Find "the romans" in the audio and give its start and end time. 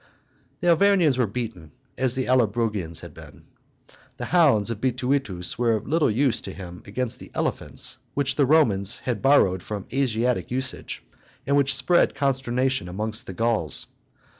8.35-8.97